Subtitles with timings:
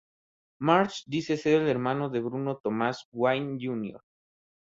[0.57, 4.01] March dice ser el hermano de Bruno Thomas Wayne Jr.